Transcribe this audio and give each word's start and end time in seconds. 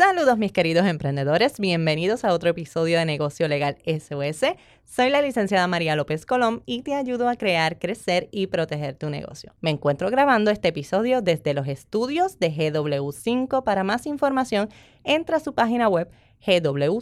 Saludos 0.00 0.38
mis 0.38 0.50
queridos 0.50 0.86
emprendedores, 0.86 1.60
bienvenidos 1.60 2.24
a 2.24 2.32
otro 2.32 2.48
episodio 2.48 2.98
de 2.98 3.04
Negocio 3.04 3.46
Legal 3.48 3.76
SOS. 3.84 4.54
Soy 4.86 5.10
la 5.10 5.20
licenciada 5.20 5.66
María 5.66 5.94
López 5.94 6.24
Colón 6.24 6.62
y 6.64 6.80
te 6.80 6.94
ayudo 6.94 7.28
a 7.28 7.36
crear, 7.36 7.78
crecer 7.78 8.30
y 8.32 8.46
proteger 8.46 8.94
tu 8.94 9.10
negocio. 9.10 9.52
Me 9.60 9.68
encuentro 9.68 10.08
grabando 10.08 10.50
este 10.50 10.68
episodio 10.68 11.20
desde 11.20 11.52
los 11.52 11.68
estudios 11.68 12.38
de 12.38 12.50
GW5. 12.50 13.62
Para 13.62 13.84
más 13.84 14.06
información, 14.06 14.70
entra 15.04 15.36
a 15.36 15.40
su 15.40 15.52
página 15.52 15.86
web 15.86 16.08
gwcinco.com. 16.46 16.96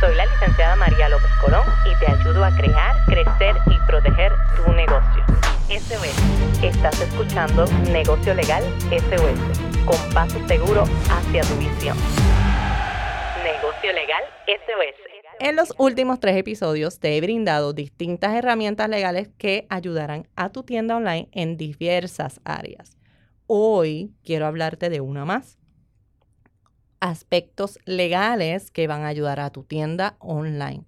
Soy 0.00 0.14
la 0.14 0.24
licenciada 0.24 0.74
María 0.76 1.10
López 1.10 1.30
Colón 1.42 1.66
y 1.84 1.94
te 2.02 2.10
ayudo 2.10 2.42
a 2.42 2.56
crear, 2.56 2.96
crecer 3.04 3.56
y 3.66 3.76
proteger 3.86 4.32
tu 4.56 4.72
negocio. 4.72 5.57
SOS. 5.68 6.64
Estás 6.64 6.98
escuchando 6.98 7.66
Negocio 7.92 8.32
Legal 8.32 8.64
SOS, 8.88 9.60
con 9.84 10.14
paso 10.14 10.38
seguro 10.48 10.84
hacia 11.10 11.42
tu 11.42 11.54
visión. 11.56 11.94
Negocio 13.44 13.92
Legal 13.92 14.22
SOS. 14.46 14.96
En 15.40 15.56
los 15.56 15.74
últimos 15.76 16.20
tres 16.20 16.38
episodios 16.38 16.98
te 17.00 17.14
he 17.14 17.20
brindado 17.20 17.74
distintas 17.74 18.34
herramientas 18.34 18.88
legales 18.88 19.28
que 19.36 19.66
ayudarán 19.68 20.26
a 20.36 20.48
tu 20.48 20.62
tienda 20.62 20.96
online 20.96 21.28
en 21.32 21.58
diversas 21.58 22.40
áreas. 22.44 22.96
Hoy 23.46 24.14
quiero 24.24 24.46
hablarte 24.46 24.88
de 24.88 25.02
una 25.02 25.26
más. 25.26 25.58
Aspectos 27.00 27.78
legales 27.84 28.70
que 28.70 28.86
van 28.86 29.02
a 29.02 29.08
ayudar 29.08 29.38
a 29.38 29.50
tu 29.50 29.64
tienda 29.64 30.16
online 30.18 30.86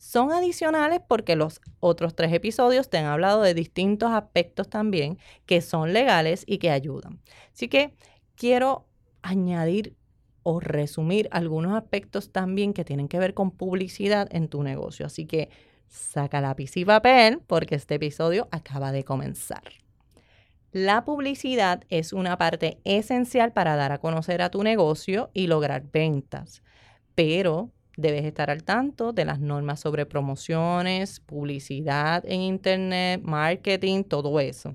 son 0.00 0.32
adicionales 0.32 1.02
porque 1.06 1.36
los 1.36 1.60
otros 1.78 2.16
tres 2.16 2.32
episodios 2.32 2.88
te 2.88 2.96
han 2.96 3.04
hablado 3.04 3.42
de 3.42 3.52
distintos 3.52 4.10
aspectos 4.12 4.70
también 4.70 5.18
que 5.44 5.60
son 5.60 5.92
legales 5.92 6.42
y 6.46 6.56
que 6.56 6.70
ayudan. 6.70 7.20
Así 7.52 7.68
que 7.68 7.92
quiero 8.34 8.86
añadir 9.20 9.94
o 10.42 10.58
resumir 10.58 11.28
algunos 11.32 11.76
aspectos 11.76 12.32
también 12.32 12.72
que 12.72 12.82
tienen 12.82 13.08
que 13.08 13.18
ver 13.18 13.34
con 13.34 13.50
publicidad 13.50 14.26
en 14.34 14.48
tu 14.48 14.62
negocio. 14.62 15.04
Así 15.04 15.26
que 15.26 15.50
saca 15.86 16.40
lápiz 16.40 16.78
y 16.78 16.86
papel 16.86 17.42
porque 17.46 17.74
este 17.74 17.96
episodio 17.96 18.48
acaba 18.52 18.92
de 18.92 19.04
comenzar. 19.04 19.64
La 20.72 21.04
publicidad 21.04 21.84
es 21.90 22.14
una 22.14 22.38
parte 22.38 22.80
esencial 22.84 23.52
para 23.52 23.76
dar 23.76 23.92
a 23.92 23.98
conocer 23.98 24.40
a 24.40 24.50
tu 24.50 24.62
negocio 24.62 25.28
y 25.34 25.46
lograr 25.46 25.90
ventas, 25.92 26.62
pero 27.14 27.70
Debes 28.00 28.24
estar 28.24 28.48
al 28.48 28.64
tanto 28.64 29.12
de 29.12 29.26
las 29.26 29.40
normas 29.40 29.78
sobre 29.78 30.06
promociones, 30.06 31.20
publicidad 31.20 32.24
en 32.24 32.40
Internet, 32.40 33.20
marketing, 33.22 34.04
todo 34.04 34.40
eso. 34.40 34.74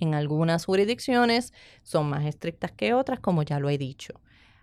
En 0.00 0.14
algunas 0.14 0.64
jurisdicciones 0.64 1.52
son 1.82 2.08
más 2.08 2.24
estrictas 2.24 2.70
que 2.70 2.94
otras, 2.94 3.18
como 3.18 3.42
ya 3.42 3.58
lo 3.58 3.68
he 3.68 3.78
dicho. 3.78 4.14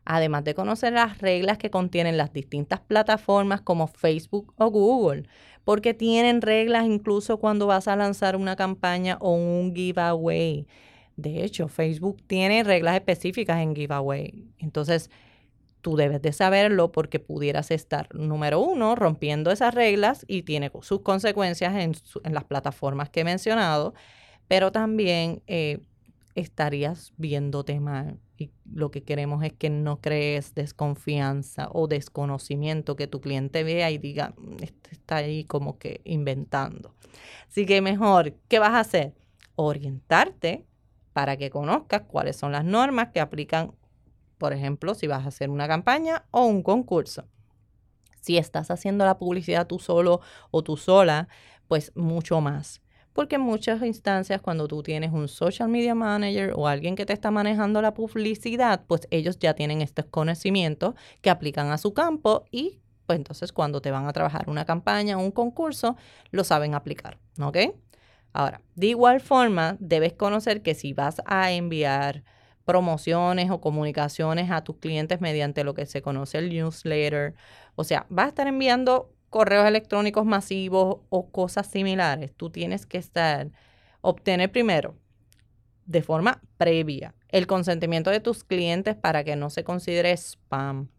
Además 0.05 0.45
de 0.45 0.55
conocer 0.55 0.93
las 0.93 1.17
reglas 1.17 1.57
que 1.57 1.69
contienen 1.69 2.15
las 2.15 2.31
distintas 2.31 2.79
plataformas 2.79 3.59
como 3.59 3.88
Facebook 3.88 4.53
o 4.55 4.71
Google, 4.71 5.23
porque 5.65 5.93
tienen 5.93 6.41
reglas 6.41 6.85
incluso 6.85 7.38
cuando 7.38 7.67
vas 7.67 7.89
a 7.89 7.97
lanzar 7.97 8.38
una 8.38 8.55
campaña 8.55 9.17
o 9.19 9.33
un 9.33 9.75
giveaway. 9.75 10.67
De 11.17 11.43
hecho, 11.43 11.67
Facebook 11.67 12.23
tiene 12.27 12.63
reglas 12.63 12.95
específicas 12.95 13.59
en 13.59 13.75
giveaway. 13.75 14.53
Entonces, 14.57 15.09
tú 15.81 15.95
debes 15.95 16.22
de 16.22 16.33
saberlo 16.33 16.92
porque 16.92 17.20
pudieras 17.20 17.72
estar, 17.72 18.14
número 18.14 18.59
uno, 18.59 18.95
rompiendo 18.95 19.52
esas 19.52 19.73
reglas 19.73 20.25
y 20.28 20.44
tiene 20.44 20.72
sus 20.81 21.02
consecuencias 21.02 21.75
en, 21.75 21.94
las 22.34 22.44
plataformas 22.44 23.09
que 23.09 23.22
he 23.22 23.23
mencionado, 23.23 23.94
pero 24.47 24.72
también 24.72 25.42
eh, 25.47 25.80
estarías 26.36 27.14
viéndote 27.17 27.80
mal. 27.80 28.19
Y 28.38 28.52
lo 28.72 28.92
que 28.92 29.03
queremos 29.03 29.44
es 29.44 29.53
que 29.53 29.69
no 29.69 30.00
crees 30.00 30.53
desconfianza 30.53 31.69
o 31.72 31.88
desconocimiento, 31.88 32.95
que 32.95 33.08
tu 33.08 33.19
cliente 33.19 33.64
vea 33.64 33.89
y 33.89 33.97
diga, 33.97 34.34
mm, 34.38 34.63
este 34.63 34.91
está 34.91 35.18
ahí 35.18 35.44
como 35.44 35.80
que 35.80 36.01
inventando. 36.03 36.94
Así 37.50 37.66
que 37.66 37.81
mejor, 37.81 38.34
¿qué 38.47 38.59
vas 38.59 38.74
a 38.74 38.81
hacer? 38.81 39.13
Orientarte 39.56 40.66
para 41.13 41.38
que 41.38 41.50
conozcas 41.50 42.03
cuáles 42.03 42.35
son 42.35 42.51
las 42.51 42.63
normas 42.63 43.09
que 43.12 43.19
aplican 43.19 43.72
por 44.38 44.53
ejemplo, 44.53 44.96
si 44.96 45.08
vas 45.08 45.25
a 45.25 45.30
hacer 45.30 45.50
una 45.50 45.68
campaña 45.68 46.25
o 46.31 46.46
un 46.46 46.64
concurso. 46.64 47.25
Si 48.22 48.38
estás 48.38 48.72
haciendo 48.72 49.06
la 49.06 49.18
publicidad 49.18 49.68
tú 49.68 49.80
solo 49.80 50.22
o 50.52 50.64
tú 50.64 50.78
sola, 50.78 51.28
pues 51.68 51.92
mucho 51.96 52.42
más. 52.42 52.81
Porque 53.14 53.36
en 53.36 53.42
muchas 53.42 53.81
instancias 53.81 54.42
cuando 54.42 54.68
tú 54.68 54.84
tienes 54.84 55.12
un 55.12 55.28
social 55.28 55.70
media 55.70 55.96
manager 55.96 56.53
o 56.56 56.68
alguien 56.68 56.96
que 56.96 57.06
te 57.06 57.14
está 57.14 57.31
manejando 57.31 57.81
la 57.81 57.94
publicidad, 57.94 58.84
pues 58.86 59.08
ellos 59.09 59.40
ya 59.40 59.56
tienen 59.56 59.81
estos 59.81 60.06
conocimientos 60.06 60.94
que 61.22 61.30
aplican 61.30 61.72
a 61.72 61.78
su 61.78 61.94
campo 61.94 62.46
y 62.52 62.80
pues 63.08 63.18
entonces 63.18 63.54
cuando 63.54 63.81
te 63.81 63.90
van 63.90 64.06
a 64.06 64.14
trabajar 64.14 64.50
una 64.50 64.66
campaña 64.66 65.18
o 65.18 65.22
un 65.22 65.31
concurso, 65.31 65.96
lo 66.30 66.44
saben 66.44 66.75
aplicar, 66.75 67.18
¿ok? 67.42 67.58
Ahora, 68.34 68.62
de 68.75 68.88
igual 68.88 69.22
forma, 69.22 69.78
debes 69.80 70.14
conocer 70.14 70.62
que 70.62 70.75
si 70.75 70.94
vas 70.94 71.22
a 71.25 71.52
enviar 71.52 72.24
promociones 72.67 73.50
o 73.50 73.61
comunicaciones 73.61 74.51
a 74.51 74.61
tus 74.61 74.75
clientes 74.75 75.22
mediante 75.22 75.63
lo 75.63 75.73
que 75.73 75.85
se 75.85 76.01
conoce 76.01 76.38
el 76.38 76.50
newsletter. 76.50 77.33
O 77.75 77.85
sea, 77.85 78.05
vas 78.09 78.25
a 78.25 78.29
estar 78.29 78.47
enviando 78.47 79.09
correos 79.29 79.66
electrónicos 79.66 80.25
masivos 80.25 80.97
o 81.07 81.31
cosas 81.31 81.67
similares. 81.67 82.33
Tú 82.35 82.50
tienes 82.50 82.85
que 82.85 82.97
estar, 82.97 83.50
obtener 84.01 84.51
primero, 84.51 84.95
de 85.85 86.01
forma 86.01 86.41
previa, 86.57 87.16
el 87.29 87.47
consentimiento 87.47 88.09
de 88.09 88.19
tus 88.19 88.44
clientes 88.44 88.97
para 88.97 89.23
que 89.23 89.38
no 89.38 89.50
se 89.50 89.63
considere 89.63 90.11
spam. 90.11 90.89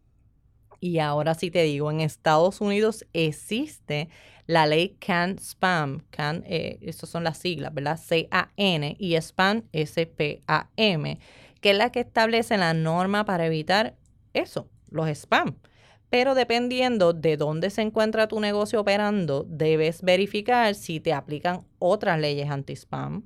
Y 0.79 0.97
ahora 0.97 1.35
sí 1.35 1.51
te 1.51 1.61
digo, 1.61 1.91
en 1.91 2.01
Estados 2.01 2.61
Unidos 2.61 3.05
existe 3.13 4.09
la 4.47 4.65
ley 4.65 4.97
CAN 4.99 5.37
Spam. 5.37 5.99
CAN, 6.09 6.43
eh, 6.47 6.79
estas 6.81 7.11
son 7.11 7.23
las 7.23 7.37
siglas, 7.37 7.71
¿verdad? 7.71 7.99
C-A-N 8.03 8.95
y 8.97 9.15
Spam, 9.17 9.65
S-P-A-M 9.71 11.19
que 11.61 11.71
es 11.71 11.77
la 11.77 11.91
que 11.91 12.01
establece 12.01 12.57
la 12.57 12.73
norma 12.73 13.25
para 13.25 13.45
evitar 13.45 13.95
eso, 14.33 14.69
los 14.89 15.07
spam. 15.09 15.57
Pero 16.09 16.33
dependiendo 16.33 17.13
de 17.13 17.37
dónde 17.37 17.69
se 17.69 17.81
encuentra 17.81 18.27
tu 18.27 18.39
negocio 18.39 18.81
operando, 18.81 19.45
debes 19.47 20.01
verificar 20.01 20.73
si 20.73 20.99
te 20.99 21.13
aplican 21.13 21.65
otras 21.77 22.19
leyes 22.19 22.49
anti-spam 22.49 23.25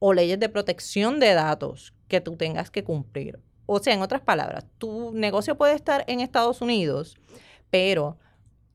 o 0.00 0.12
leyes 0.12 0.40
de 0.40 0.48
protección 0.48 1.20
de 1.20 1.34
datos 1.34 1.94
que 2.08 2.20
tú 2.20 2.36
tengas 2.36 2.70
que 2.70 2.82
cumplir. 2.82 3.40
O 3.66 3.78
sea, 3.78 3.94
en 3.94 4.02
otras 4.02 4.20
palabras, 4.20 4.66
tu 4.78 5.12
negocio 5.12 5.56
puede 5.56 5.74
estar 5.74 6.04
en 6.08 6.20
Estados 6.20 6.60
Unidos, 6.60 7.16
pero 7.70 8.18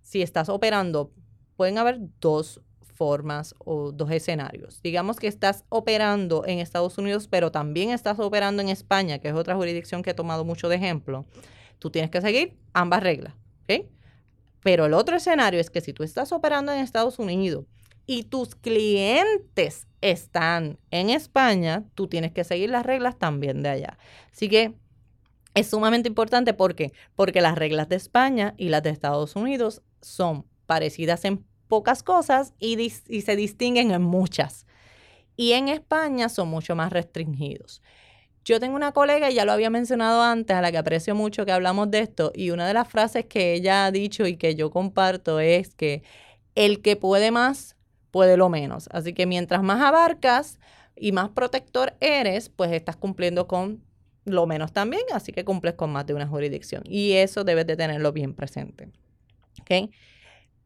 si 0.01 0.21
estás 0.21 0.49
operando, 0.49 1.11
pueden 1.55 1.77
haber 1.77 1.99
dos 2.19 2.61
formas 2.99 3.55
o 3.59 3.93
dos 3.93 4.11
escenarios. 4.11 4.81
Digamos 4.83 5.15
que 5.17 5.27
estás 5.27 5.63
operando 5.69 6.43
en 6.45 6.59
Estados 6.59 6.97
Unidos, 6.97 7.29
pero 7.29 7.49
también 7.49 7.91
estás 7.91 8.19
operando 8.19 8.61
en 8.61 8.67
España, 8.67 9.19
que 9.19 9.29
es 9.29 9.33
otra 9.33 9.55
jurisdicción 9.55 10.03
que 10.03 10.09
he 10.09 10.13
tomado 10.13 10.43
mucho 10.43 10.67
de 10.67 10.75
ejemplo. 10.75 11.25
Tú 11.79 11.89
tienes 11.91 12.11
que 12.11 12.19
seguir 12.19 12.57
ambas 12.73 13.01
reglas. 13.01 13.33
Pero 14.61 14.85
el 14.85 14.93
otro 14.93 15.15
escenario 15.15 15.61
es 15.61 15.69
que 15.69 15.79
si 15.79 15.93
tú 15.93 16.03
estás 16.03 16.33
operando 16.33 16.73
en 16.73 16.79
Estados 16.79 17.17
Unidos 17.19 17.65
y 18.05 18.23
tus 18.23 18.55
clientes 18.55 19.87
están 20.01 20.77
en 20.91 21.09
España, 21.09 21.85
tú 21.95 22.07
tienes 22.07 22.33
que 22.33 22.43
seguir 22.43 22.69
las 22.69 22.85
reglas 22.85 23.17
también 23.17 23.63
de 23.63 23.69
allá. 23.69 23.97
Así 24.33 24.49
que 24.49 24.73
es 25.53 25.69
sumamente 25.69 26.09
importante 26.09 26.53
porque 26.53 26.91
porque 27.15 27.39
las 27.39 27.57
reglas 27.57 27.87
de 27.87 27.95
España 27.95 28.53
y 28.57 28.67
las 28.67 28.83
de 28.83 28.89
Estados 28.89 29.37
Unidos 29.37 29.81
son 30.01 30.45
parecidas 30.65 31.23
en 31.23 31.45
pocas 31.69 32.03
cosas 32.03 32.53
y, 32.59 32.89
se 32.89 33.35
distinguen 33.37 33.91
en 33.91 34.01
muchas. 34.01 34.65
Y 35.37 35.53
en 35.53 35.69
España 35.69 36.27
son 36.27 36.49
mucho 36.49 36.75
más 36.75 36.91
restringidos. 36.91 37.81
Yo 38.43 38.59
tengo 38.59 38.75
una 38.75 38.91
colega, 38.91 39.29
y 39.29 39.35
ya 39.35 39.45
lo 39.45 39.51
había 39.53 39.69
mencionado 39.69 40.21
antes, 40.21 40.57
a 40.57 40.61
la 40.61 40.71
que 40.71 40.79
aprecio 40.79 41.15
mucho 41.15 41.45
que 41.45 41.51
hablamos 41.51 41.91
de 41.91 41.99
esto, 41.99 42.31
y 42.35 42.49
una 42.49 42.67
de 42.67 42.73
las 42.73 42.89
frases 42.89 43.25
que 43.25 43.53
ella 43.53 43.85
ha 43.85 43.91
dicho 43.91 44.25
y 44.27 44.35
que 44.35 44.55
yo 44.55 44.71
comparto 44.71 45.39
es 45.39 45.75
que 45.75 46.03
el 46.55 46.81
que 46.81 46.95
puede 46.95 47.31
más, 47.31 47.75
puede 48.11 48.35
lo 48.35 48.49
menos. 48.49 48.89
Así 48.91 49.13
que 49.13 49.27
mientras 49.27 49.61
más 49.61 49.81
abarcas 49.81 50.59
y 50.95 51.11
más 51.11 51.29
protector 51.29 51.95
eres, 52.01 52.49
pues 52.49 52.71
estás 52.71 52.97
cumpliendo 52.97 53.47
con 53.47 53.83
lo 54.25 54.47
menos 54.47 54.73
también, 54.73 55.03
así 55.13 55.31
que 55.31 55.45
cumples 55.45 55.75
con 55.75 55.91
más 55.91 56.07
de 56.07 56.15
una 56.15 56.27
jurisdicción. 56.27 56.83
Y 56.85 57.13
eso 57.13 57.43
debes 57.43 57.67
de 57.67 57.77
tenerlo 57.77 58.11
bien 58.11 58.33
presente. 58.33 58.89
¿Ok? 59.61 59.91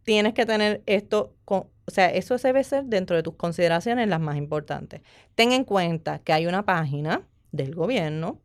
Tienes 0.03 0.33
que 0.33 0.45
tener 0.45 0.83
esto, 0.85 1.33
o 1.45 1.67
sea, 1.87 2.09
eso 2.09 2.37
debe 2.37 2.63
ser 2.63 2.85
dentro 2.85 3.15
de 3.15 3.23
tus 3.23 3.35
consideraciones 3.35 4.07
las 4.07 4.19
más 4.19 4.37
importantes. 4.37 5.01
Ten 5.35 5.51
en 5.51 5.63
cuenta 5.63 6.19
que 6.19 6.33
hay 6.33 6.45
una 6.45 6.65
página 6.65 7.27
del 7.51 7.75
gobierno, 7.75 8.39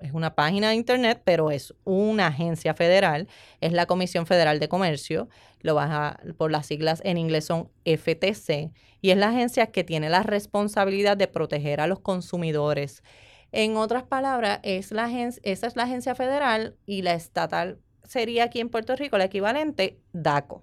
es 0.00 0.12
una 0.12 0.34
página 0.34 0.68
de 0.70 0.76
internet, 0.76 1.22
pero 1.24 1.50
es 1.50 1.74
una 1.84 2.28
agencia 2.28 2.74
federal, 2.74 3.26
es 3.60 3.72
la 3.72 3.86
Comisión 3.86 4.26
Federal 4.26 4.60
de 4.60 4.68
Comercio, 4.68 5.28
lo 5.60 5.74
vas 5.74 5.90
a, 5.90 6.20
por 6.36 6.52
las 6.52 6.66
siglas 6.66 7.00
en 7.04 7.18
inglés 7.18 7.46
son 7.46 7.68
FTC, 7.84 8.70
y 9.00 9.10
es 9.10 9.16
la 9.16 9.30
agencia 9.30 9.66
que 9.66 9.84
tiene 9.84 10.08
la 10.08 10.22
responsabilidad 10.22 11.16
de 11.16 11.28
proteger 11.28 11.80
a 11.80 11.86
los 11.86 12.00
consumidores 12.00 13.02
En 13.50 13.76
otras 13.76 14.04
palabras, 14.04 14.60
es 14.62 14.92
la 14.92 15.08
esa 15.42 15.66
es 15.66 15.76
la 15.76 15.84
agencia 15.84 16.14
federal 16.14 16.76
y 16.84 17.00
la 17.02 17.14
estatal 17.14 17.80
sería 18.04 18.44
aquí 18.44 18.60
en 18.60 18.68
Puerto 18.68 18.96
Rico 18.96 19.18
la 19.18 19.24
equivalente 19.24 20.00
DACO. 20.12 20.62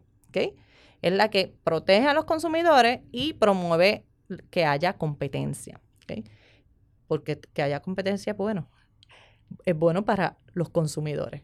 Es 1.01 1.13
la 1.13 1.29
que 1.29 1.53
protege 1.63 2.07
a 2.07 2.13
los 2.13 2.25
consumidores 2.25 3.01
y 3.11 3.33
promueve 3.33 4.05
que 4.49 4.65
haya 4.65 4.93
competencia. 4.93 5.81
Porque 7.07 7.39
que 7.39 7.61
haya 7.61 7.81
competencia, 7.81 8.33
bueno, 8.33 8.69
es 9.65 9.77
bueno 9.77 10.05
para 10.05 10.37
los 10.53 10.69
consumidores. 10.69 11.41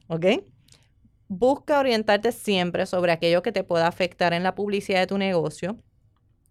Busca 1.27 1.79
orientarte 1.79 2.31
siempre 2.31 2.85
sobre 2.85 3.11
aquello 3.11 3.41
que 3.41 3.51
te 3.51 3.63
pueda 3.63 3.87
afectar 3.87 4.33
en 4.33 4.43
la 4.43 4.55
publicidad 4.55 4.99
de 4.99 5.07
tu 5.07 5.17
negocio 5.17 5.77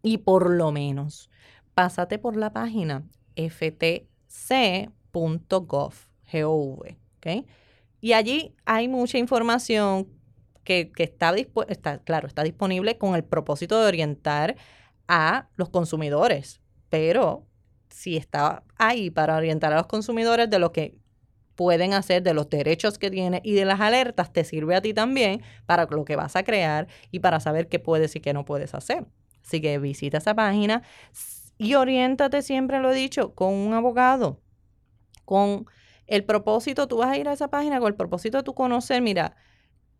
y 0.02 0.18
por 0.18 0.50
lo 0.50 0.72
menos 0.72 1.28
pásate 1.74 2.18
por 2.18 2.36
la 2.36 2.52
página 2.52 3.04
ftc.gov. 3.36 4.04
Y 8.00 8.12
allí 8.12 8.54
hay 8.64 8.88
mucha 8.88 9.18
información 9.18 10.08
que, 10.64 10.92
está, 10.98 11.34
está, 11.68 11.98
claro, 11.98 12.28
está 12.28 12.42
disponible 12.42 12.98
con 12.98 13.14
el 13.14 13.24
propósito 13.24 13.80
de 13.80 13.86
orientar 13.88 14.56
a 15.08 15.48
los 15.56 15.70
consumidores, 15.70 16.60
pero 16.88 17.46
si 17.88 18.16
está 18.16 18.62
ahí 18.78 19.10
para 19.10 19.36
orientar 19.36 19.72
a 19.72 19.76
los 19.76 19.86
consumidores 19.86 20.48
de 20.48 20.58
lo 20.58 20.72
que 20.72 20.96
pueden 21.56 21.92
hacer, 21.92 22.22
de 22.22 22.32
los 22.32 22.48
derechos 22.48 22.98
que 22.98 23.10
tiene 23.10 23.40
y 23.44 23.52
de 23.52 23.64
las 23.64 23.80
alertas, 23.80 24.32
te 24.32 24.44
sirve 24.44 24.76
a 24.76 24.80
ti 24.80 24.94
también 24.94 25.42
para 25.66 25.86
lo 25.90 26.04
que 26.04 26.16
vas 26.16 26.36
a 26.36 26.42
crear 26.42 26.86
y 27.10 27.18
para 27.20 27.40
saber 27.40 27.68
qué 27.68 27.78
puedes 27.78 28.16
y 28.16 28.20
qué 28.20 28.32
no 28.32 28.44
puedes 28.44 28.74
hacer. 28.74 29.06
Así 29.44 29.60
que 29.60 29.78
visita 29.78 30.18
esa 30.18 30.34
página 30.34 30.82
y 31.58 31.74
oriéntate, 31.74 32.40
siempre 32.42 32.80
lo 32.80 32.92
he 32.92 32.94
dicho, 32.94 33.34
con 33.34 33.52
un 33.52 33.74
abogado, 33.74 34.40
con 35.24 35.66
el 36.06 36.24
propósito, 36.24 36.88
tú 36.88 36.96
vas 36.98 37.10
a 37.10 37.18
ir 37.18 37.28
a 37.28 37.32
esa 37.32 37.48
página 37.48 37.78
con 37.78 37.88
el 37.88 37.94
propósito 37.94 38.38
de 38.38 38.42
tú 38.42 38.54
conocer, 38.54 39.02
mira, 39.02 39.36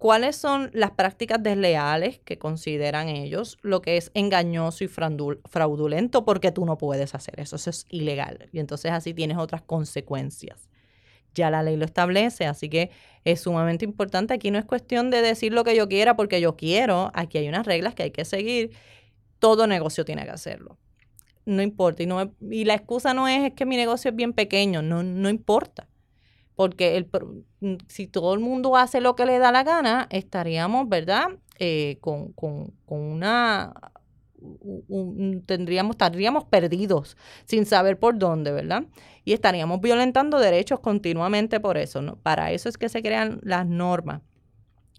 cuáles 0.00 0.34
son 0.34 0.70
las 0.72 0.92
prácticas 0.92 1.42
desleales 1.42 2.20
que 2.20 2.38
consideran 2.38 3.10
ellos, 3.10 3.58
lo 3.60 3.82
que 3.82 3.98
es 3.98 4.10
engañoso 4.14 4.82
y 4.82 4.88
fraudulento, 4.88 6.24
porque 6.24 6.50
tú 6.50 6.64
no 6.64 6.78
puedes 6.78 7.14
hacer 7.14 7.38
eso, 7.38 7.56
eso 7.56 7.68
es 7.68 7.84
ilegal. 7.90 8.48
Y 8.50 8.60
entonces 8.60 8.92
así 8.92 9.12
tienes 9.12 9.36
otras 9.36 9.60
consecuencias. 9.60 10.70
Ya 11.34 11.50
la 11.50 11.62
ley 11.62 11.76
lo 11.76 11.84
establece, 11.84 12.46
así 12.46 12.70
que 12.70 12.90
es 13.26 13.42
sumamente 13.42 13.84
importante. 13.84 14.32
Aquí 14.32 14.50
no 14.50 14.58
es 14.58 14.64
cuestión 14.64 15.10
de 15.10 15.20
decir 15.20 15.52
lo 15.52 15.64
que 15.64 15.76
yo 15.76 15.86
quiera 15.86 16.16
porque 16.16 16.40
yo 16.40 16.56
quiero, 16.56 17.10
aquí 17.12 17.36
hay 17.36 17.50
unas 17.50 17.66
reglas 17.66 17.94
que 17.94 18.04
hay 18.04 18.10
que 18.10 18.24
seguir. 18.24 18.70
Todo 19.38 19.66
negocio 19.66 20.06
tiene 20.06 20.24
que 20.24 20.30
hacerlo. 20.30 20.78
No 21.44 21.60
importa. 21.60 22.02
Y, 22.02 22.64
la 22.64 22.74
excusa 22.74 23.12
no 23.12 23.28
es, 23.28 23.44
es 23.44 23.52
que 23.52 23.66
mi 23.66 23.76
negocio 23.76 24.12
es 24.12 24.16
bien 24.16 24.32
pequeño, 24.32 24.80
no, 24.80 25.02
no 25.02 25.28
importa 25.28 25.89
porque 26.60 26.98
el, 26.98 27.08
mm, 27.60 27.76
si 27.88 28.06
todo 28.06 28.34
el 28.34 28.40
mundo 28.40 28.76
hace 28.76 29.00
lo 29.00 29.16
que 29.16 29.24
le 29.24 29.38
da 29.38 29.50
la 29.50 29.62
gana, 29.62 30.06
estaríamos, 30.10 30.90
¿verdad? 30.90 31.28
Eh, 31.58 31.96
con, 32.02 32.34
una 32.86 33.72
tendríamos, 35.46 35.94
estaríamos 35.94 36.44
perdidos 36.44 37.16
sin 37.46 37.64
saber 37.64 37.98
por 37.98 38.18
dónde, 38.18 38.52
¿verdad? 38.52 38.84
Y 39.24 39.32
estaríamos 39.32 39.80
violentando 39.80 40.38
derechos 40.38 40.80
continuamente 40.80 41.60
por 41.60 41.78
eso. 41.78 42.18
Para 42.22 42.52
eso 42.52 42.68
es 42.68 42.76
que 42.76 42.90
se 42.90 43.00
crean 43.00 43.40
las 43.42 43.66
normas 43.66 44.20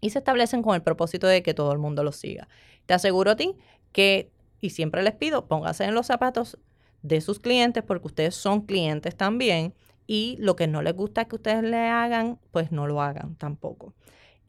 y 0.01 0.09
se 0.09 0.17
establecen 0.17 0.63
con 0.63 0.73
el 0.73 0.81
propósito 0.81 1.27
de 1.27 1.43
que 1.43 1.53
todo 1.53 1.71
el 1.73 1.77
mundo 1.77 2.03
lo 2.03 2.11
siga. 2.11 2.47
Te 2.87 2.95
aseguro 2.95 3.29
a 3.29 3.35
ti 3.35 3.55
que, 3.91 4.31
y 4.61 4.71
siempre 4.71 5.03
les 5.03 5.13
pido, 5.13 5.45
póngase 5.45 5.83
en 5.83 5.93
los 5.93 6.07
zapatos 6.07 6.57
de 7.03 7.21
sus 7.21 7.39
clientes 7.39 7.83
porque 7.83 8.07
ustedes 8.07 8.33
son 8.33 8.61
clientes 8.61 9.15
también 9.15 9.75
y 10.11 10.35
lo 10.39 10.57
que 10.57 10.67
no 10.67 10.81
les 10.81 10.93
gusta 10.93 11.23
que 11.23 11.37
ustedes 11.37 11.63
le 11.63 11.87
hagan, 11.87 12.37
pues 12.51 12.73
no 12.73 12.85
lo 12.85 13.01
hagan 13.01 13.37
tampoco. 13.37 13.93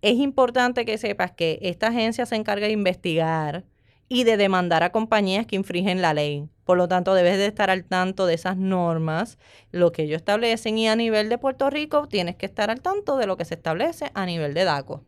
Es 0.01 0.17
importante 0.17 0.85
que 0.85 0.99
sepas 0.99 1.31
que 1.31 1.61
esta 1.63 1.87
agencia 1.87 2.27
se 2.27 2.35
encarga 2.35 2.67
de 2.67 2.73
investigar 2.73 3.65
y 4.09 4.25
de 4.25 4.37
demandar 4.37 4.83
a 4.83 4.91
compañías 4.91 5.47
que 5.47 5.55
infringen 5.55 6.03
la 6.03 6.15
ley. 6.15 6.49
Por 6.65 6.79
lo 6.79 6.89
tanto, 6.89 7.15
debes 7.15 7.39
de 7.39 7.47
estar 7.47 7.71
al 7.71 7.85
tanto 7.85 8.27
de 8.27 8.35
esas 8.35 8.57
normas, 8.57 9.39
lo 9.71 9.93
que 9.93 10.03
ellos 10.03 10.17
establecen 10.17 10.79
y 10.79 10.89
a 10.89 10.97
nivel 10.97 11.29
de 11.29 11.39
Puerto 11.39 11.71
Rico 11.71 12.09
tienes 12.09 12.35
que 12.35 12.47
estar 12.47 12.69
al 12.69 12.81
tanto 12.81 13.17
de 13.17 13.29
lo 13.29 13.37
que 13.37 13.45
se 13.45 13.55
establece 13.55 14.11
a 14.15 14.27
nivel 14.27 14.55
de 14.55 14.65
DACO. 14.65 15.05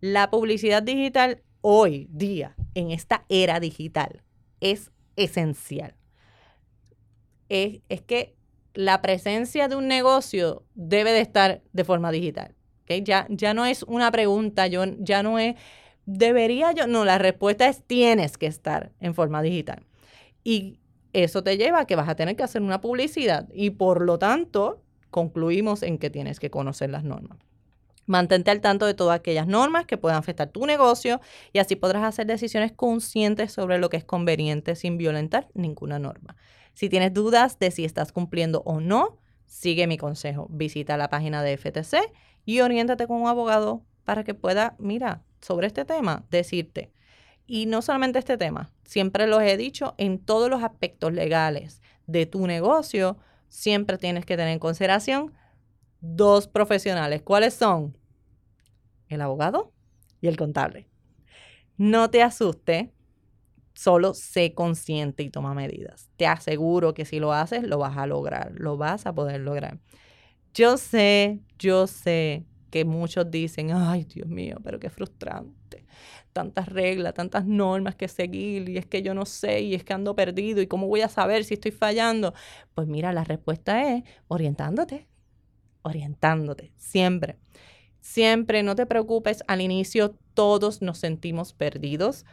La 0.00 0.28
publicidad 0.28 0.82
digital 0.82 1.44
hoy 1.60 2.08
día, 2.10 2.56
en 2.74 2.90
esta 2.90 3.26
era 3.28 3.60
digital, 3.60 4.24
es 4.60 4.90
esencial. 5.14 5.94
Es, 7.48 7.78
es 7.88 8.02
que 8.02 8.39
la 8.74 9.02
presencia 9.02 9.68
de 9.68 9.76
un 9.76 9.88
negocio 9.88 10.64
debe 10.74 11.12
de 11.12 11.20
estar 11.20 11.62
de 11.72 11.84
forma 11.84 12.12
digital. 12.12 12.54
¿okay? 12.82 13.02
Ya, 13.02 13.26
ya 13.28 13.54
no 13.54 13.64
es 13.64 13.82
una 13.84 14.10
pregunta, 14.10 14.66
yo, 14.66 14.84
ya 14.98 15.22
no 15.22 15.38
es, 15.38 15.56
¿debería 16.06 16.72
yo? 16.72 16.86
No, 16.86 17.04
la 17.04 17.18
respuesta 17.18 17.68
es 17.68 17.82
tienes 17.84 18.38
que 18.38 18.46
estar 18.46 18.92
en 19.00 19.14
forma 19.14 19.42
digital. 19.42 19.86
Y 20.44 20.78
eso 21.12 21.42
te 21.42 21.56
lleva 21.56 21.80
a 21.80 21.86
que 21.86 21.96
vas 21.96 22.08
a 22.08 22.14
tener 22.14 22.36
que 22.36 22.42
hacer 22.42 22.62
una 22.62 22.80
publicidad 22.80 23.48
y 23.52 23.70
por 23.70 24.02
lo 24.02 24.18
tanto 24.18 24.82
concluimos 25.10 25.82
en 25.82 25.98
que 25.98 26.10
tienes 26.10 26.38
que 26.38 26.50
conocer 26.50 26.90
las 26.90 27.04
normas. 27.04 27.38
Mantente 28.06 28.50
al 28.50 28.60
tanto 28.60 28.86
de 28.86 28.94
todas 28.94 29.18
aquellas 29.18 29.46
normas 29.46 29.86
que 29.86 29.96
puedan 29.96 30.18
afectar 30.18 30.48
tu 30.48 30.66
negocio 30.66 31.20
y 31.52 31.58
así 31.58 31.76
podrás 31.76 32.04
hacer 32.04 32.26
decisiones 32.26 32.72
conscientes 32.72 33.52
sobre 33.52 33.78
lo 33.78 33.88
que 33.88 33.98
es 33.98 34.04
conveniente 34.04 34.74
sin 34.74 34.98
violentar 34.98 35.48
ninguna 35.54 35.98
norma. 35.98 36.36
Si 36.80 36.88
tienes 36.88 37.12
dudas 37.12 37.58
de 37.58 37.70
si 37.70 37.84
estás 37.84 38.10
cumpliendo 38.10 38.62
o 38.64 38.80
no, 38.80 39.18
sigue 39.44 39.86
mi 39.86 39.98
consejo. 39.98 40.46
Visita 40.48 40.96
la 40.96 41.10
página 41.10 41.42
de 41.42 41.58
FTC 41.58 42.10
y 42.46 42.60
oriéntate 42.62 43.06
con 43.06 43.20
un 43.20 43.28
abogado 43.28 43.84
para 44.06 44.24
que 44.24 44.32
pueda, 44.32 44.76
mira, 44.78 45.22
sobre 45.42 45.66
este 45.66 45.84
tema, 45.84 46.24
decirte. 46.30 46.90
Y 47.46 47.66
no 47.66 47.82
solamente 47.82 48.18
este 48.18 48.38
tema, 48.38 48.72
siempre 48.82 49.26
los 49.26 49.42
he 49.42 49.58
dicho, 49.58 49.94
en 49.98 50.20
todos 50.20 50.48
los 50.48 50.62
aspectos 50.62 51.12
legales 51.12 51.82
de 52.06 52.24
tu 52.24 52.46
negocio, 52.46 53.18
siempre 53.50 53.98
tienes 53.98 54.24
que 54.24 54.38
tener 54.38 54.54
en 54.54 54.58
consideración 54.58 55.34
dos 56.00 56.48
profesionales. 56.48 57.20
¿Cuáles 57.20 57.52
son? 57.52 57.98
El 59.08 59.20
abogado 59.20 59.74
y 60.22 60.28
el 60.28 60.38
contable. 60.38 60.88
No 61.76 62.08
te 62.08 62.22
asuste 62.22 62.90
Solo 63.80 64.12
sé 64.12 64.52
consciente 64.52 65.22
y 65.22 65.30
toma 65.30 65.54
medidas. 65.54 66.10
Te 66.18 66.26
aseguro 66.26 66.92
que 66.92 67.06
si 67.06 67.18
lo 67.18 67.32
haces, 67.32 67.62
lo 67.62 67.78
vas 67.78 67.96
a 67.96 68.06
lograr, 68.06 68.52
lo 68.54 68.76
vas 68.76 69.06
a 69.06 69.14
poder 69.14 69.40
lograr. 69.40 69.78
Yo 70.52 70.76
sé, 70.76 71.40
yo 71.58 71.86
sé 71.86 72.44
que 72.70 72.84
muchos 72.84 73.30
dicen, 73.30 73.70
ay 73.72 74.04
Dios 74.04 74.28
mío, 74.28 74.58
pero 74.62 74.78
qué 74.78 74.90
frustrante. 74.90 75.86
Tantas 76.34 76.68
reglas, 76.68 77.14
tantas 77.14 77.46
normas 77.46 77.94
que 77.94 78.06
seguir 78.08 78.68
y 78.68 78.76
es 78.76 78.84
que 78.84 79.00
yo 79.00 79.14
no 79.14 79.24
sé 79.24 79.62
y 79.62 79.74
es 79.74 79.82
que 79.82 79.94
ando 79.94 80.14
perdido 80.14 80.60
y 80.60 80.66
cómo 80.66 80.86
voy 80.86 81.00
a 81.00 81.08
saber 81.08 81.44
si 81.44 81.54
estoy 81.54 81.70
fallando. 81.70 82.34
Pues 82.74 82.86
mira, 82.86 83.14
la 83.14 83.24
respuesta 83.24 83.94
es 83.94 84.04
orientándote, 84.28 85.08
orientándote, 85.80 86.74
siempre. 86.76 87.38
Siempre, 88.00 88.62
no 88.62 88.74
te 88.74 88.84
preocupes, 88.84 89.42
al 89.46 89.62
inicio 89.62 90.16
todos 90.34 90.80
nos 90.80 90.98
sentimos 90.98 91.52
perdidos, 91.52 92.24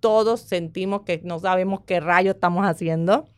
todos 0.00 0.40
sentimos 0.40 1.02
que 1.02 1.20
no 1.24 1.38
sabemos 1.38 1.80
qué 1.86 2.00
rayo 2.00 2.32
estamos 2.32 2.64
haciendo, 2.66 3.28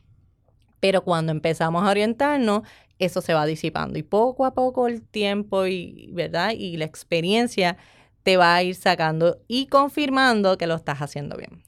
pero 0.80 1.02
cuando 1.02 1.32
empezamos 1.32 1.82
a 1.84 1.90
orientarnos, 1.90 2.62
eso 2.98 3.20
se 3.20 3.34
va 3.34 3.46
disipando 3.46 3.98
y 3.98 4.02
poco 4.02 4.44
a 4.44 4.54
poco 4.54 4.86
el 4.86 5.02
tiempo 5.02 5.66
y, 5.66 6.10
¿verdad? 6.12 6.52
y 6.56 6.76
la 6.76 6.84
experiencia 6.84 7.76
te 8.22 8.36
va 8.36 8.54
a 8.54 8.62
ir 8.62 8.74
sacando 8.74 9.40
y 9.48 9.66
confirmando 9.66 10.58
que 10.58 10.66
lo 10.66 10.74
estás 10.74 11.00
haciendo 11.00 11.36
bien. 11.36 11.62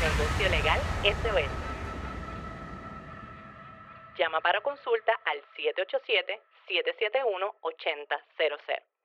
Negocio 0.00 0.48
Legal 0.48 0.78
SOS. 1.02 1.50
Llama 4.16 4.40
para 4.40 4.60
consulta 4.60 5.18
al 5.24 5.42
787-771-8000. 6.68 8.95